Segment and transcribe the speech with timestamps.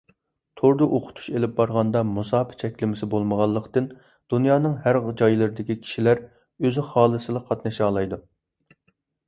[0.59, 3.91] توردا ئوقۇتۇش ئېلىپ بارغاندا مۇساپە چەكلىمىسى بولمىغانلىقتىن،
[4.35, 8.23] دۇنيانىڭ ھەر جايلىرىدىكى كىشىلەر ئۆزى خالىسىلا قاتنىشالايدۇ.